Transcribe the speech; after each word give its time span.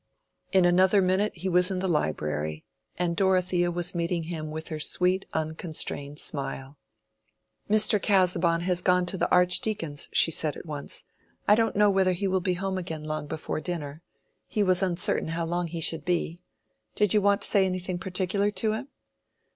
In 0.51 0.65
another 0.65 0.99
minute 0.99 1.35
he 1.35 1.47
was 1.47 1.69
in 1.69 1.77
the 1.77 1.87
library, 1.87 2.65
and 2.97 3.15
Dorothea 3.15 3.69
was 3.69 3.93
meeting 3.93 4.23
him 4.23 4.49
with 4.49 4.69
her 4.69 4.79
sweet 4.79 5.25
unconstrained 5.31 6.17
smile. 6.17 6.79
"Mr. 7.69 8.01
Casaubon 8.01 8.61
has 8.61 8.81
gone 8.81 9.05
to 9.05 9.15
the 9.15 9.29
Archdeacon's," 9.29 10.09
she 10.11 10.31
said, 10.31 10.55
at 10.57 10.65
once. 10.65 11.03
"I 11.47 11.53
don't 11.53 11.75
know 11.75 11.91
whether 11.91 12.13
he 12.13 12.27
will 12.27 12.41
be 12.41 12.53
at 12.53 12.57
home 12.57 12.79
again 12.79 13.03
long 13.03 13.27
before 13.27 13.61
dinner. 13.61 14.01
He 14.47 14.63
was 14.63 14.81
uncertain 14.81 15.27
how 15.27 15.45
long 15.45 15.67
he 15.67 15.81
should 15.81 16.03
be. 16.03 16.41
Did 16.95 17.13
you 17.13 17.21
want 17.21 17.43
to 17.43 17.47
say 17.47 17.67
anything 17.67 17.99
particular 17.99 18.49
to 18.49 18.71
him?" 18.71 18.87